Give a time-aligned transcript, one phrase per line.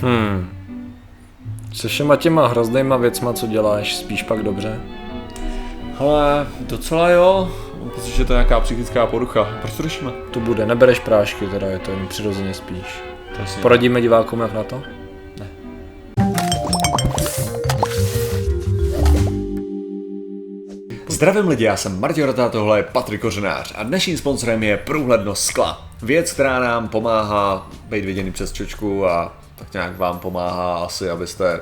[0.00, 0.48] Hmm.
[1.72, 4.80] Se všema těma hroznýma věcma, co děláš, spíš pak dobře?
[5.98, 9.48] Ale docela jo, mám pocit, že to je nějaká psychická porucha.
[9.60, 10.10] Proč to řešíme?
[10.30, 13.02] Tu bude, nebereš prášky, teda je to jen přirozeně spíš.
[13.34, 13.62] To jasně.
[13.62, 14.82] Poradíme divákům jak na to?
[21.08, 25.44] Zdravím lidi, já jsem Martin Rota, tohle je Patrik Kořenář a dnešním sponsorem je Průhlednost
[25.44, 25.88] skla.
[26.02, 31.60] Věc, která nám pomáhá být viděný přes čočku a tak nějak vám pomáhá asi, abyste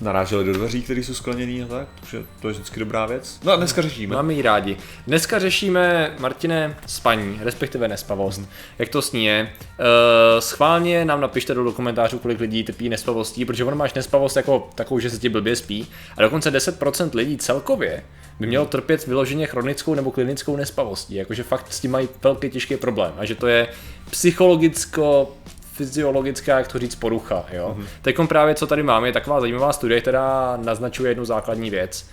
[0.00, 3.40] naráželi do dveří, které jsou skleněný a tak, takže to je vždycky dobrá věc.
[3.44, 4.16] No a dneska řešíme.
[4.16, 4.76] Máme ji rádi.
[5.06, 8.40] Dneska řešíme, Martine, spaní, respektive nespavost.
[8.78, 9.50] Jak to s ní je?
[9.60, 14.70] Uh, schválně nám napište do komentářů, kolik lidí trpí nespavostí, protože ono máš nespavost jako
[14.74, 15.86] takovou, že se ti blbě spí.
[16.16, 18.02] A dokonce 10% lidí celkově
[18.40, 21.14] by mělo trpět vyloženě chronickou nebo klinickou nespavostí.
[21.14, 23.12] Jakože fakt s tím mají velký těžký problém.
[23.18, 23.68] A že to je
[24.10, 25.32] psychologicko
[25.80, 27.44] fyziologická, jak to říct, porucha.
[27.52, 27.76] Jo?
[27.78, 27.86] Mm-hmm.
[28.02, 32.06] Teď právě, co tady máme, je taková zajímavá studie, která naznačuje jednu základní věc.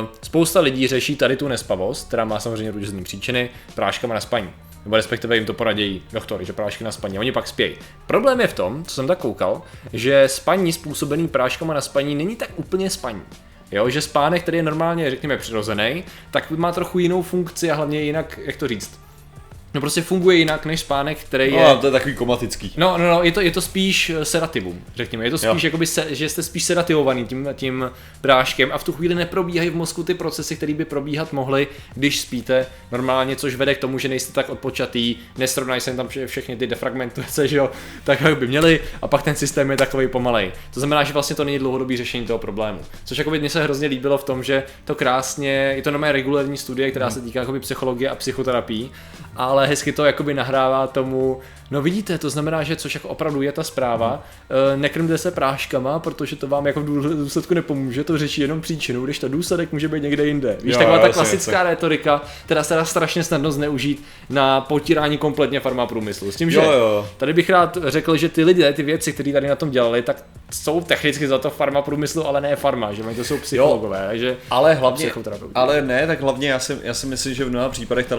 [0.00, 4.50] Uh, spousta lidí řeší tady tu nespavost, která má samozřejmě různé příčiny, práškama na spaní.
[4.84, 7.18] Nebo respektive jim to poradějí doktory, že prášky na spaní.
[7.18, 7.76] Oni pak spějí.
[8.06, 9.62] Problém je v tom, co jsem tak koukal,
[9.92, 13.22] že spaní způsobený práškama na spaní není tak úplně spaní.
[13.72, 18.02] Jo, že spánek, který je normálně, řekněme, přirozený, tak má trochu jinou funkci a hlavně
[18.02, 19.00] jinak, jak to říct,
[19.74, 21.62] No prostě funguje jinak než spánek, který je...
[21.62, 22.72] No, to je takový komatický.
[22.76, 25.24] No, no, no, je to, je to spíš eh, sedativum, řekněme.
[25.24, 27.90] Je to spíš, jakoby se, že jste spíš sedativovaný tím, tím
[28.22, 32.20] bráškem a v tu chvíli neprobíhají v mozku ty procesy, které by probíhat mohly, když
[32.20, 36.66] spíte normálně, což vede k tomu, že nejste tak odpočatý, nesrovnají se tam všechny ty
[36.66, 37.70] defragmentace, že jo,
[38.04, 40.52] tak jak by měli a pak ten systém je takový pomalej.
[40.74, 42.80] To znamená, že vlastně to není dlouhodobý řešení toho problému.
[43.04, 46.56] Což jako mně se hrozně líbilo v tom, že to krásně, je to normálně regulární
[46.56, 48.90] studie, která se týká jakoby psychologie a psychoterapii,
[49.36, 53.42] ale ale hezky to jakoby nahrává tomu, no vidíte, to znamená, že což jako opravdu
[53.42, 54.22] je ta zpráva,
[54.74, 54.80] mm.
[54.80, 56.84] nekrmte se práškama, protože to vám jako v
[57.16, 60.58] důsledku nepomůže, to řeší jenom příčinu, když to důsledek může být někde jinde.
[60.62, 61.70] Víš, jo, taková jo, ta klasická jasně.
[61.70, 66.32] retorika, která se dá strašně snadno zneužít na potírání kompletně farmaprůmyslu.
[66.32, 67.08] S tím, že jo, jo.
[67.16, 70.24] tady bych rád řekl, že ty lidé, ty věci, které tady na tom dělali, tak
[70.52, 75.12] jsou technicky za to farmaprůmyslu, ale ne farma, že to jsou psychologové, takže ale hlavně,
[75.54, 78.16] ale ne, tak hlavně já si, já si myslím, že v mnoha případech ta,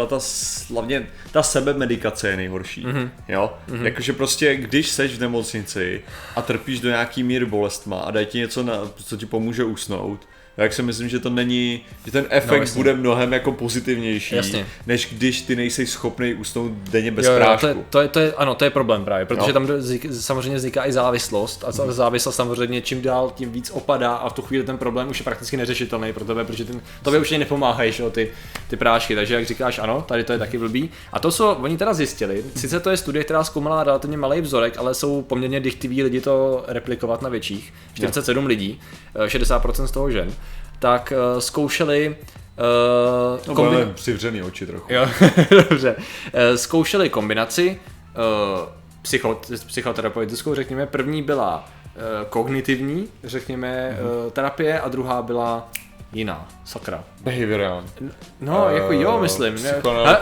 [0.70, 2.86] hlavně ta sebemedikace je nejhorší.
[2.86, 3.10] Mm-hmm.
[3.28, 3.54] Jo?
[3.70, 3.86] Mm-hmm.
[3.86, 6.02] Jakože prostě, když seš v nemocnici
[6.36, 10.28] a trpíš do nějaký míry bolestma a dají ti něco, na, co ti pomůže usnout,
[10.62, 14.66] tak si myslím, že to není, že ten efekt no, bude mnohem jako pozitivnější, jasně.
[14.88, 17.68] než když ty nejsi schopný usnout denně bez jo, jo, prášku.
[17.68, 19.54] To je, to, je, to je, ano, to je problém právě, protože jo.
[19.54, 19.68] tam
[20.12, 21.92] samozřejmě vzniká i závislost a hmm.
[21.92, 25.24] závislost samozřejmě čím dál tím víc opadá a v tu chvíli ten problém už je
[25.24, 28.32] prakticky neřešitelný pro tebe, protože ten, tobě už nepomáhají že, ty,
[28.68, 30.90] ty prášky, takže jak říkáš, ano, tady to je taky blbý.
[31.14, 34.78] A to, co oni teda zjistili, sice to je studie, která zkoumala relativně malý vzorek,
[34.78, 38.48] ale jsou poměrně dychtiví lidi to replikovat na větších, 47 jo.
[38.48, 38.80] lidí,
[39.16, 40.34] 60% z toho žen
[40.82, 42.16] tak uh, zkoušeli
[42.58, 44.94] Uh, no, kombi- přivřený oči trochu.
[44.94, 45.08] Jo,
[45.70, 45.96] dobře.
[45.98, 47.80] Uh, zkoušeli kombinaci
[48.60, 48.70] uh,
[49.02, 50.86] psycho, psychoterapeutickou, řekněme.
[50.86, 51.66] První byla
[51.96, 54.26] uh, kognitivní, řekněme, mm-hmm.
[54.26, 55.70] uh, terapie a druhá byla
[56.14, 57.04] jiná, sakra.
[57.22, 57.88] Behaviorální.
[58.42, 59.56] No, uh, jako jo, myslím.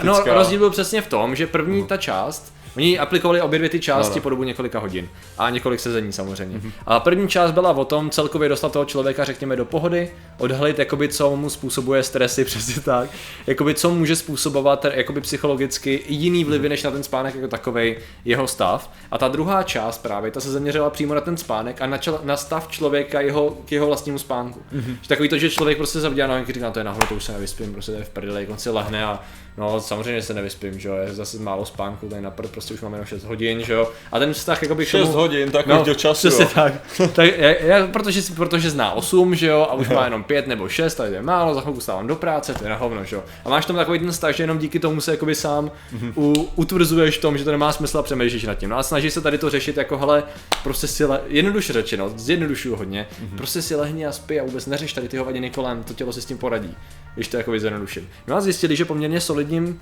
[0.02, 1.86] No, rozdíl byl přesně v tom, že první uh-huh.
[1.86, 4.22] ta část Oni aplikovali obě dvě ty části no, no.
[4.22, 5.08] po dobu několika hodin
[5.38, 6.58] a několik sezení samozřejmě.
[6.58, 6.72] Mm-hmm.
[6.86, 11.08] A první část byla o tom celkově dostat toho člověka, řekněme, do pohody, odhalit, jakoby,
[11.08, 13.10] co mu způsobuje stresy, přesně tak,
[13.46, 18.46] jakoby, co může způsobovat jakoby, psychologicky jiný vlivy než na ten spánek jako takový jeho
[18.46, 18.90] stav.
[19.10, 22.20] A ta druhá část právě, ta se zaměřila přímo na ten spánek a na, čel,
[22.24, 24.60] na stav člověka jeho, k jeho vlastnímu spánku.
[24.74, 24.96] Mm-hmm.
[25.02, 27.32] Že takový to, že člověk prostě zavdělá na říká, to je nahoru, to už se
[27.32, 29.20] nevyspím, prostě to je v prdeli, on si lehne a
[29.60, 32.96] No, samozřejmě se nevyspím, že jo, je zase málo spánku, tady na prostě už máme
[32.96, 33.88] jenom 6 hodin, že jo.
[34.12, 36.48] A ten vztah jako by 6 tomu, hodin, tak no, do času, jo.
[36.54, 36.72] tak.
[37.12, 40.68] tak já, já, protože, protože zná 8, že jo, a už má jenom 5 nebo
[40.68, 43.24] 6, tak je málo, za chvilku stávám do práce, to je na hovno, že jo.
[43.44, 46.12] A máš tam takový ten vztah, že jenom díky tomu se jakoby sám mm-hmm.
[46.16, 48.70] u, utvrzuješ v tom, že to nemá smysl a přemýšlíš nad tím.
[48.70, 50.22] No a snaží se tady to řešit jako, hele,
[50.62, 53.36] prostě si le, jednoduše řečeno, zjednodušuju hodně, mm-hmm.
[53.36, 56.22] prostě si lehni a spí a vůbec neřeš tady ty hovadiny kolem, to tělo si
[56.22, 56.76] s tím poradí,
[57.14, 58.08] když to jako zjednoduším.
[58.26, 59.80] No a zjistili, že poměrně solidním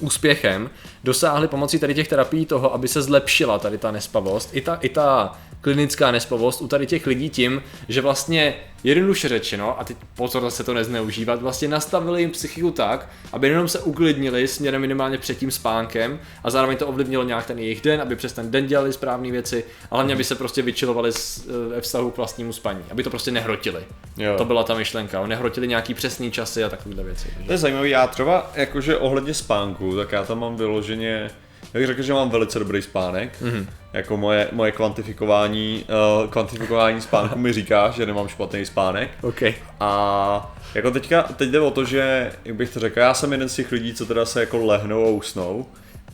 [0.00, 0.70] úspěchem
[1.04, 4.88] dosáhli pomocí tady těch terapií toho, aby se zlepšila tady ta nespavost, i ta, i
[4.88, 8.54] ta klinická nespavost u tady těch lidí tím, že vlastně
[8.84, 13.68] jednoduše řečeno, a teď pozor se to nezneužívat, vlastně nastavili jim psychiku tak, aby jenom
[13.68, 18.00] se uklidnili směrem minimálně před tím spánkem a zároveň to ovlivnilo nějak ten jejich den,
[18.00, 21.80] aby přes ten den dělali správné věci, ale hlavně aby se prostě vyčilovali eh, ve
[21.80, 23.84] vztahu k vlastnímu spaní, aby to prostě nehrotili.
[24.16, 24.34] Jo.
[24.38, 27.28] To byla ta myšlenka, nehrotili nějaký přesný časy a takovéhle věci.
[27.46, 31.30] To je zajímavý, já třeba jakože ohledně spánku, tak já tam mám vyloženě
[31.74, 33.42] Já bych řekl, že mám velice dobrý spánek.
[33.42, 33.66] Mm-hmm.
[33.92, 35.84] Jako moje, moje kvantifikování,
[36.22, 39.10] uh, kvantifikování spánku mi říká, že nemám špatný spánek.
[39.22, 39.54] Okay.
[39.80, 43.48] A jako teďka, teď jde o to, že, jak bych to řekl, já jsem jeden
[43.48, 45.66] z těch lidí, co teda se jako lehnou a usnou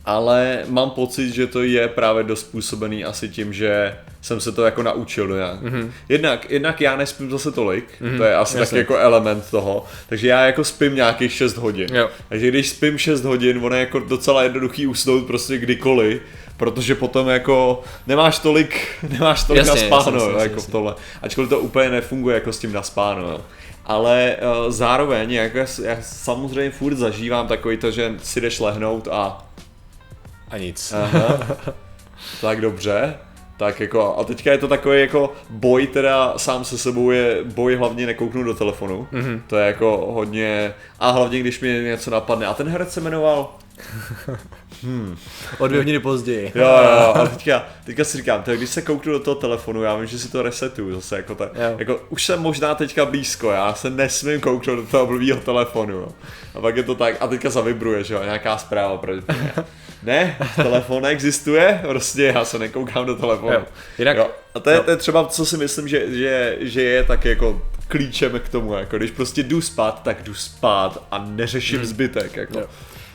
[0.05, 4.65] ale mám pocit, že to je právě dost způsobený asi tím, že jsem se to
[4.65, 5.63] jako naučil nějak.
[5.63, 5.91] Mm-hmm.
[6.09, 8.17] Jednak, jednak já nespím zase tolik, mm-hmm.
[8.17, 11.89] to je asi taky jako element toho, takže já jako spím nějakých 6 hodin.
[11.93, 12.11] Jo.
[12.29, 16.23] Takže když spím 6 hodin, ono je jako docela jednoduchý usnout prostě kdykoliv,
[16.57, 20.69] protože potom jako nemáš tolik, nemáš tolik jasně, na spáno, jasně, jasně, jako jasně.
[20.69, 20.95] v tohle.
[21.23, 23.23] Ačkoliv to úplně nefunguje jako s tím na spáno.
[23.23, 23.41] Jo.
[23.87, 29.09] Ale uh, zároveň, jako já, já samozřejmě furt zažívám takový to, že si jdeš lehnout
[29.13, 29.47] a
[30.49, 30.93] a nic.
[30.93, 31.57] Aha.
[32.41, 33.15] tak dobře.
[33.57, 37.77] Tak jako, a teďka je to takový jako boj teda sám se sebou je boj
[37.77, 39.09] hlavně nekouknout do telefonu.
[39.13, 39.41] Mm-hmm.
[39.47, 42.47] To je jako hodně, a hlavně když mi něco napadne.
[42.47, 43.51] A ten herec se jmenoval
[44.83, 45.17] Hmm.
[45.59, 46.53] O dvě hodiny později.
[46.55, 49.97] Jo, jo, a teďka, teďka si říkám, tak když se kouknu do toho telefonu, já
[49.97, 53.75] vím, že si to resetuju zase, jako, ta, jako už jsem možná teďka blízko, já
[53.75, 56.09] se nesmím kouknout do toho blbýho telefonu, jo.
[56.55, 59.53] A pak je to tak, a teďka zavibruje, že jo, nějaká zpráva, pravděpodobně.
[60.03, 63.53] ne, telefon neexistuje, prostě já se nekoukám do telefonu.
[63.53, 63.65] Jo.
[63.99, 64.31] Jinak, jo.
[64.55, 67.63] A to je, to je třeba, co si myslím, že, že, že je tak jako
[67.89, 71.87] klíčem k tomu, jako když prostě jdu spát, tak jdu spát a neřeším hmm.
[71.87, 72.59] zbytek, jako.
[72.59, 72.67] Jo.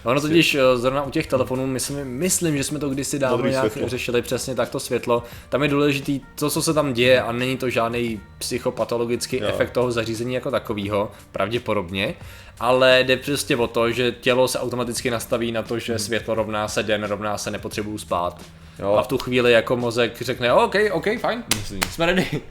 [0.03, 3.71] Ono totiž eh, zrovna u těch telefonů, myslím, myslím, že jsme to kdysi dávno nějak
[3.71, 3.89] světlo.
[3.89, 5.23] řešili přesně takto světlo.
[5.49, 9.47] Tam je důležitý to, co se tam děje a není to žádný psychopatologický jo.
[9.47, 12.15] efekt toho zařízení jako takového, pravděpodobně,
[12.59, 15.99] ale jde prostě o to, že tělo se automaticky nastaví na to, že hmm.
[15.99, 18.41] světlo rovná se den, rovná se nepotřebuju spát.
[18.79, 18.95] Jo.
[18.95, 21.81] A v tu chvíli jako mozek řekne, OK, OK, fajn, Myslím.
[21.91, 22.41] jsme ready.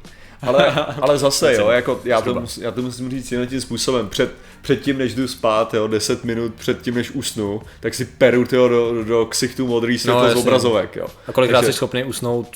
[0.42, 4.08] Ale, ale zase, jo, jako já to, mus, já to musím říct jiným tím způsobem.
[4.08, 4.30] Před,
[4.62, 9.04] předtím, než jdu spát, jo, 10 minut předtím, než usnu, tak si peru tyho, do,
[9.04, 10.96] do ksichtu modrý světlo no, z obrazovek.
[10.96, 11.06] Jo.
[11.26, 12.48] A kolikrát jsi schopný usnout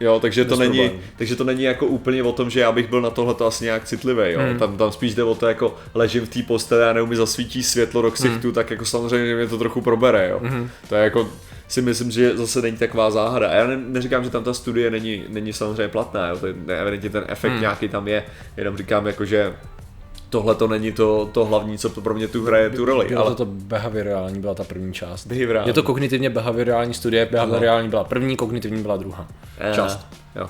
[0.00, 3.00] Jo, takže to, není, takže to není jako úplně o tom, že já bych byl
[3.00, 4.40] na tohle asi nějak citlivý, jo.
[4.40, 4.58] Hmm.
[4.58, 8.02] Tam, tam spíš jde o to, jako ležím v té posteli a neumí zasvítí světlo
[8.02, 8.52] do ksichtu, hmm.
[8.52, 10.40] tak jako samozřejmě mě to trochu probere, jo.
[10.42, 10.70] Hmm.
[10.88, 11.28] To je jako,
[11.70, 13.48] si myslím, že zase není taková záhada.
[13.48, 16.36] A já ne, neříkám, že tam ta studie není, není samozřejmě platná, jo.
[16.36, 17.60] To je, evidentně ten efekt hmm.
[17.60, 18.24] nějaký tam je,
[18.56, 19.54] jenom říkám jako, že
[20.30, 23.08] tohle to není to, to hlavní, co pro mě tu hraje tu roli.
[23.08, 23.30] Bylo ale...
[23.30, 25.26] to, to behaviorální, byla ta první část.
[25.26, 25.68] Behaviorální.
[25.68, 29.28] Je to kognitivně behaviorální studie, behaviorální byla první, kognitivní byla druhá
[29.58, 30.06] eh, část.
[30.36, 30.46] Jo.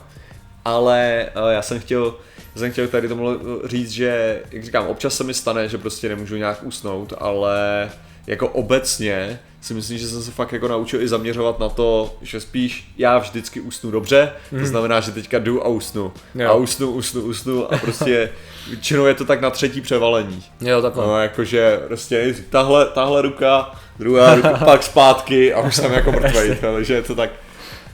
[0.64, 2.14] Ale uh, já jsem chtěl,
[2.54, 3.28] já jsem chtěl tady tomu
[3.64, 7.88] říct, že, jak říkám, občas se mi stane, že prostě nemůžu nějak usnout, ale
[8.26, 12.40] jako obecně si myslím, že jsem se fakt jako naučil i zaměřovat na to, že
[12.40, 14.48] spíš já vždycky usnu dobře, mm.
[14.50, 14.66] to mhm.
[14.66, 16.12] znamená, že teďka jdu a usnu.
[16.34, 16.50] Jo.
[16.50, 18.32] A usnu, usnu, usnu a prostě
[18.68, 20.44] většinou je to tak na třetí převalení.
[20.60, 21.06] Jo, takhle.
[21.06, 26.56] No, jakože prostě tahle, tahle ruka, druhá ruka, pak zpátky a už jsem jako mrtvej,
[26.60, 27.30] takže je to tak,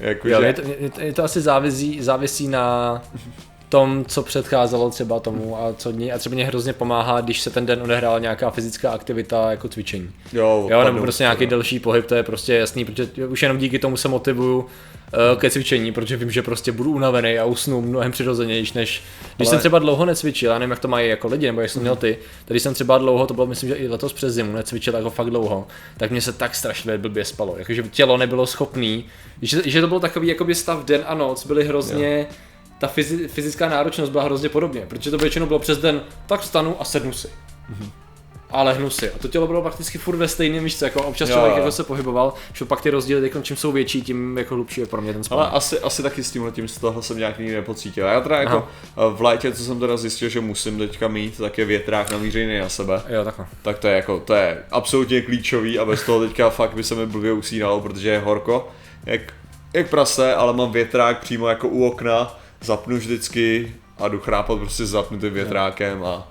[0.01, 0.35] jakože...
[0.35, 3.03] Jo, je, to, je, to, je to asi závisí, závisí na
[3.77, 7.51] tom, co předcházelo třeba tomu a co mě, a třeba mě hrozně pomáhá, když se
[7.51, 10.11] ten den odehrála nějaká fyzická aktivita jako cvičení.
[10.33, 11.51] Jo, jo nebo prostě nějaký jo.
[11.51, 14.69] delší pohyb, to je prostě jasný, protože už jenom díky tomu se motivuju uh,
[15.37, 19.03] ke cvičení, protože vím, že prostě budu unavený a usnu mnohem přirozenější, než
[19.37, 19.51] když Ale...
[19.51, 21.97] jsem třeba dlouho necvičil, já nevím, jak to mají jako lidi, nebo jak jsem měl
[21.97, 25.11] ty, tady jsem třeba dlouho, to bylo myslím, že i letos přes zimu, necvičil jako
[25.11, 29.05] fakt dlouho, tak mě se tak strašně blbě spalo, jakože tělo nebylo schopný,
[29.43, 32.37] že, že to bylo takový jakoby stav den a noc, byly hrozně jo
[32.79, 36.77] ta fyzi- fyzická náročnost byla hrozně podobně, protože to většinou bylo přes den, tak vstanu
[36.81, 37.29] a sednu si.
[37.29, 37.91] Mm-hmm.
[38.51, 39.11] A lehnu si.
[39.11, 41.85] A to tělo bylo prakticky furt ve stejném místě, jako občas jo, člověk jako se
[41.85, 45.13] pohyboval, že pak ty rozdíly, jako čím jsou větší, tím jako hlubší je pro mě
[45.13, 45.43] ten spánek.
[45.43, 48.07] Ale asi, asi taky s tímhle tím z toho jsem nějak nikdy nepocítil.
[48.07, 49.09] Já teda jako Aha.
[49.09, 52.69] v létě, co jsem teda zjistil, že musím teďka mít, tak je větrák namířený na
[52.69, 53.03] sebe.
[53.09, 53.47] Jo, takhle.
[53.63, 56.95] Tak to je jako, to je absolutně klíčový a bez toho teďka fakt by se
[56.95, 58.69] mi blbě usínalo, protože je horko.
[59.07, 59.21] Jak,
[59.73, 64.87] jak prase, ale mám větrák přímo jako u okna, zapnu vždycky a jdu chrápat prostě
[64.87, 66.29] zapnutým větrákem a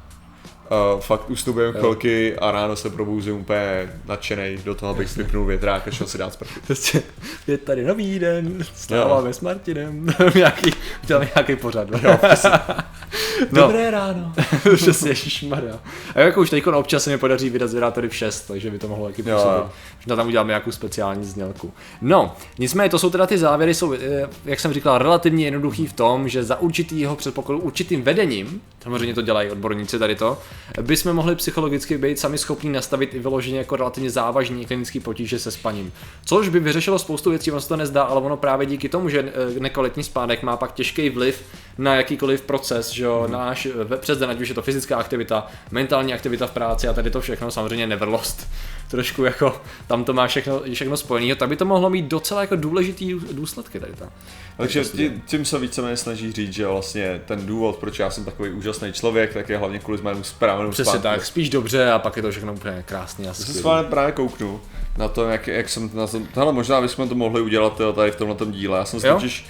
[0.94, 5.46] Uh, fakt usnu během chvilky a ráno se probouzím úplně nadšený do toho, abych vypnul
[5.46, 6.60] větrák a šel si dát sprchu.
[6.68, 7.04] Prostě
[7.48, 10.72] je tady nový den, stáváme s Martinem, nějaký,
[11.04, 11.88] děláme nějaký pořad.
[12.04, 12.20] Jo,
[13.52, 13.62] no.
[13.62, 14.34] Dobré ráno.
[14.76, 15.80] Přesně, ježišmarja.
[16.16, 18.88] A jako už teď občas se mi podaří vydat zvědátory v 6, takže by to
[18.88, 19.72] mohlo taky působit.
[19.98, 21.74] Možná tam uděláme nějakou speciální znělku.
[22.02, 25.94] No, nicméně to jsou teda ty závěry, jsou, eh, jak jsem říkal, relativně jednoduchý v
[25.94, 30.38] tom, že za určitýho předpokladu, určitým vedením, samozřejmě to dělají odborníci tady to,
[30.82, 35.52] bychom mohli psychologicky být sami schopni nastavit i vyloženě jako relativně závažný klinický potíže se
[35.52, 35.94] spaním.
[36.26, 39.20] Což by vyřešilo spoustu věcí, ono se to nezdá, ale ono právě díky tomu, že
[39.20, 41.44] eh, nekvalitní spánek má pak těžký vliv
[41.77, 43.34] na jakýkoliv proces, že jo, mm.
[43.34, 43.67] náš
[43.98, 47.22] přes den, ať už je to fyzická aktivita, mentální aktivita v práci a tady to
[47.22, 48.48] všechno samozřejmě nevrlost
[48.88, 52.55] trošku jako, tam to má všechno, všechno spojené, tak by to mohlo mít docela jako
[52.55, 54.10] důležitý důsledky tady ta.
[54.58, 58.50] Takže tím, tím se víceméně snaží říct, že vlastně ten důvod, proč já jsem takový
[58.50, 61.03] úžasný člověk, tak je hlavně kvůli mému správnému Přesně spánku.
[61.03, 63.27] tak, spíš dobře a pak je to všechno úplně krásně.
[63.27, 64.62] Já se právě kouknu
[64.98, 68.16] na to, jak, jak jsem na to, hele, možná bychom to mohli udělat tady v
[68.16, 68.78] tomhle díle.
[68.78, 69.46] Já jsem totiž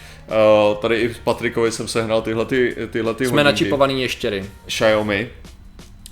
[0.72, 3.44] uh, tady i Patrikovi jsem sehnal tyhle, ty, tyhle ty Jsme hodinky.
[3.44, 4.46] načipovaný ještěry.
[4.68, 5.30] Xiaomi.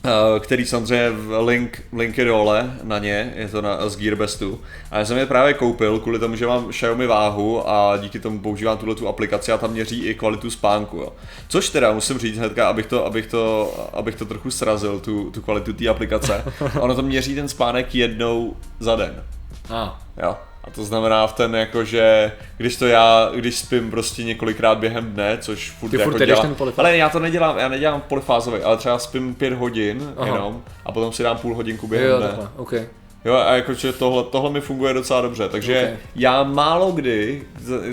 [0.06, 1.12] Uh, který samozřejmě
[1.46, 4.62] link, link je dole na ně, je to na, z Gearbestu.
[4.92, 8.40] A já jsem je právě koupil kvůli tomu, že mám Xiaomi váhu a díky tomu
[8.40, 10.98] používám tuhle tu aplikaci a tam měří i kvalitu spánku.
[10.98, 11.14] Jo.
[11.48, 15.42] Což teda musím říct hnedka, abych to, abych to, abych to trochu srazil, tu, tu
[15.42, 16.44] kvalitu té aplikace.
[16.80, 19.24] ono to měří ten spánek jednou za den.
[19.70, 19.90] Ah.
[20.24, 20.36] Jo.
[20.64, 25.06] A to znamená v ten jako, že když to já, když spím prostě několikrát během
[25.06, 28.62] dne, což furt, Ty jako furt dělám, ten ale já to nedělám, já nedělám polifázový,
[28.62, 30.28] ale třeba spím pět hodin Aha.
[30.28, 32.28] jenom a potom si dám půl hodinku během jo, dne.
[32.28, 32.50] Takhle.
[32.56, 32.88] Okay.
[33.26, 35.98] Jo, a jakože tohle, tohle mi funguje docela dobře, takže okay.
[36.16, 37.44] já málo kdy,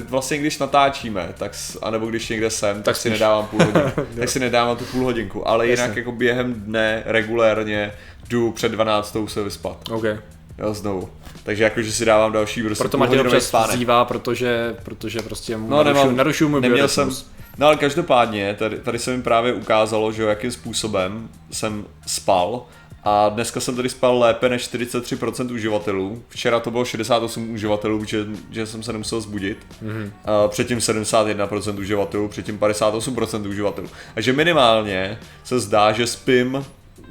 [0.08, 4.28] vlastně když natáčíme, tak, anebo když někde jsem, tak, tak si nedávám půl hodinku, tak
[4.28, 5.84] si nedávám tu půl hodinku, ale Jasně.
[5.84, 7.92] jinak jako během dne regulérně
[8.28, 9.16] jdu před 12.
[9.26, 9.88] se vyspat.
[9.90, 10.18] Okay.
[10.60, 11.08] Jo, znovu.
[11.42, 15.84] Takže jakože si dávám další prostě Proto Matěj občas zívá, protože, protože prostě mu no,
[15.84, 17.10] narušu, narušu můj neměl jsem,
[17.58, 22.66] No ale každopádně, tady, tady se mi právě ukázalo, že jakým způsobem jsem spal
[23.04, 26.22] a dneska jsem tady spal lépe než 43% uživatelů.
[26.28, 29.58] Včera to bylo 68 uživatelů, že, že jsem se nemusel zbudit.
[29.82, 30.10] Mm-hmm.
[30.24, 33.88] A předtím 71% uživatelů, předtím 58% uživatelů.
[34.16, 36.64] A že minimálně se zdá, že spím,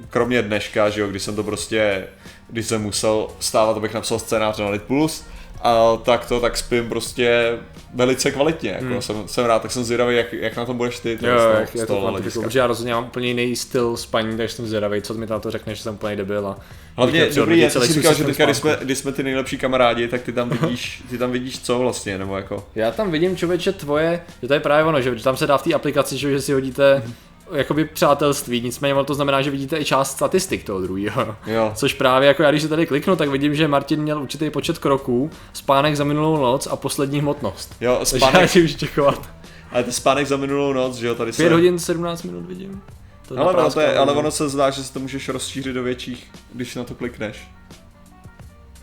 [0.09, 2.07] kromě dneška, že jo, kdy jsem to prostě
[2.49, 5.25] když jsem musel vstávat, abych napsal scénář na Lit Plus,
[5.61, 7.57] a tak to tak spím prostě
[7.93, 8.69] velice kvalitně.
[8.69, 9.01] Jako hmm.
[9.01, 11.11] jsem, jsem rád, tak jsem zvědavý, jak, jak na tom budeš ty.
[11.11, 14.67] Jo, toho, jak, je to protože já rozhodně mám úplně jiný styl spaní, takže jsem
[14.67, 16.47] zvědavý, co mi na to řekneš, že jsem úplně debil.
[16.47, 16.57] A
[16.95, 20.21] Hlavně dobrý je, jsi říkal, že teďka, když jsme, když jsme ty nejlepší kamarádi, tak
[20.21, 22.67] ty tam vidíš, ty tam vidíš co vlastně, nebo jako?
[22.75, 25.63] Já tam vidím člověče tvoje, že to je právě ono, že tam se dá v
[25.63, 27.13] té aplikaci, že si hodíte hmm
[27.53, 31.35] jakoby přátelství, nicméně to znamená, že vidíte i část statistik toho druhého.
[31.47, 31.71] Jo.
[31.75, 34.77] Což právě jako já když se tady kliknu, tak vidím, že Martin měl určitý počet
[34.77, 37.75] kroků, spánek za minulou noc a poslední hmotnost.
[37.81, 38.33] Jo, spánek.
[38.33, 39.29] Takže děkovat.
[39.71, 41.43] Ale to spánek za minulou noc, že jo, tady se...
[41.43, 42.81] 5 hodin 17 minut vidím.
[43.27, 45.83] To ale, no, to je, ale ono se zdá, že se to můžeš rozšířit do
[45.83, 47.47] větších, když na to klikneš.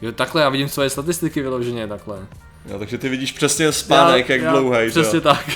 [0.02, 2.26] Jo, takhle, já vidím svoje statistiky vyloženě takhle.
[2.70, 4.90] Jo, takže ty vidíš přesně spánek, já, jak dlouhý.
[4.90, 5.20] Přesně jo.
[5.20, 5.46] tak.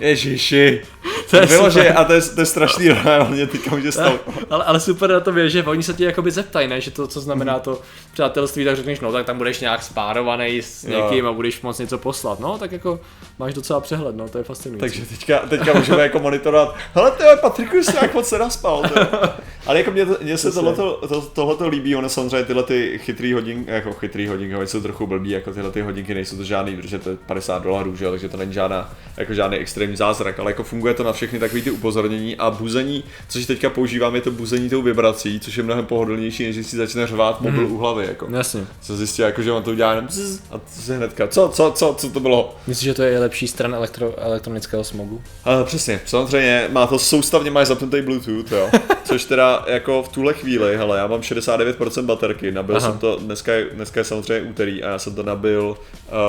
[0.00, 0.82] Ježiši.
[1.30, 4.20] To je Vyloži, a to je, to je strašný reálně teďka může stát.
[4.50, 6.80] Ale, ale, super na tom je, že oni se ti jakoby zeptají, ne?
[6.80, 7.80] že to, co znamená to
[8.12, 11.30] přátelství, tak řekneš, no tak tam budeš nějak spárovaný s někým jo.
[11.30, 12.40] a budeš moc něco poslat.
[12.40, 13.00] No, tak jako
[13.38, 14.80] máš docela přehled, no, to je fascinující.
[14.80, 18.82] Takže teďka, teďka můžeme jako monitorovat, hele ty Patriku, jsi nějak moc se naspal.
[19.66, 23.70] Ale jako mě, mě se tohleto, to, tohleto líbí, ono samozřejmě tyhle ty chytrý hodinky,
[23.70, 27.10] jako chytrý hodinky, jsou trochu blbý, jako tyhle ty hodinky nejsou to žádný, protože to
[27.10, 28.10] je 50 dolarů, že?
[28.10, 31.62] takže to není žádná, jako žádný extrémní zázrak, ale jako funguje to na všechny takové
[31.62, 35.86] ty upozornění a buzení, což teďka používám, je to buzení tou vibrací, což je mnohem
[35.86, 37.72] pohodlnější, než když si začne řvát mobil mm.
[37.72, 38.06] u hlavy.
[38.06, 38.26] Jako.
[38.30, 38.66] Jasně.
[38.80, 40.08] Co zjistil, jako, že on to udělá jenom
[40.50, 42.56] a se hnedka, co, co, co, co to bylo?
[42.66, 45.14] Myslíš, že to je lepší stran elektro, elektronického smogu?
[45.14, 48.70] Uh, přesně, samozřejmě, má to soustavně, máš zapnutý Bluetooth, jo.
[49.04, 52.90] což teda jako v tuhle chvíli, hele, já mám 69% baterky, nabil Aha.
[52.90, 55.76] jsem to, dneska je, dneska je samozřejmě úterý a já jsem to nabil uh,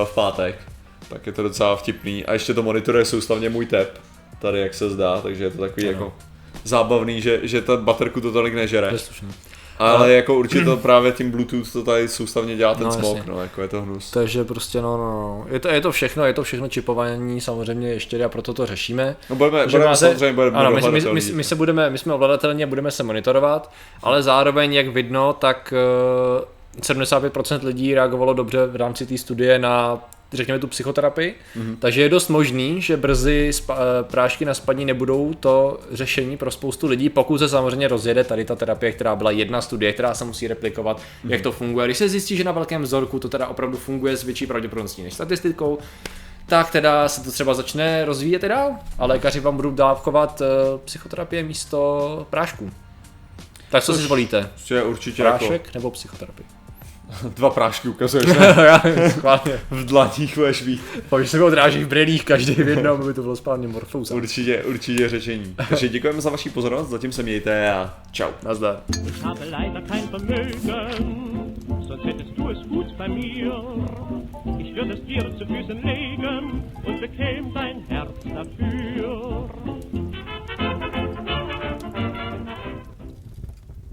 [0.05, 0.55] v pátek
[1.09, 2.25] tak je to docela vtipný.
[2.25, 3.99] A ještě to monitoruje soustavně můj tep,
[4.39, 5.91] tady jak se zdá, takže je to takový no.
[5.91, 6.13] jako
[6.63, 8.91] zábavný, že, že ta baterku to tolik nežere.
[9.79, 13.25] Ale, ale jako určitě to právě tím Bluetooth to tady soustavně dělá ten no, smog,
[13.25, 14.11] no, jako je to hnus.
[14.11, 15.45] Takže prostě no, no, no.
[15.49, 19.15] Je to, je to všechno, je to všechno čipování samozřejmě ještě a proto to řešíme.
[19.29, 22.13] No budeme, budeme máte, samozřejmě budeme ano, my, my, my, my, se budeme, my jsme
[22.13, 23.71] ovladatelní a budeme se monitorovat,
[24.03, 25.73] ale zároveň jak vidno, tak
[26.77, 29.99] uh, 75% lidí reagovalo dobře v rámci té studie na
[30.35, 31.75] řekněme tu psychoterapii, mm-hmm.
[31.79, 36.51] takže je dost možný, že brzy spa- eh, prášky na spaní nebudou to řešení pro
[36.51, 40.25] spoustu lidí, pokud se samozřejmě rozjede tady ta terapie, která byla jedna studie, která se
[40.25, 41.31] musí replikovat, mm-hmm.
[41.31, 41.87] jak to funguje.
[41.87, 45.13] Když se zjistí, že na velkém vzorku to teda opravdu funguje s větší pravděpodobností než
[45.13, 45.77] statistikou,
[46.45, 50.79] tak teda se to třeba začne rozvíjet i dál a lékaři vám budou dávkovat uh,
[50.85, 52.71] psychoterapie místo prášku.
[53.69, 54.49] Tak co si zvolíte?
[54.85, 55.69] Určitě Prášek jako...
[55.73, 56.45] nebo psychoterapii?
[57.35, 58.55] Dva prášky ukazuješ, ne?
[58.65, 59.59] Já, schválně.
[59.71, 60.81] v dlaních budeš mít.
[61.09, 64.15] Pak se mi odráží v brýlích každý v jednom, aby to bylo správně morfouza.
[64.15, 65.55] Určitě, určitě řečení.
[65.69, 68.29] Takže děkujeme za vaši pozornost, zatím se mějte a čau.
[68.43, 68.81] Nazdar.
[74.59, 79.49] Ich würde es dir zu Füßen legen und bekäme dein Herz dafür.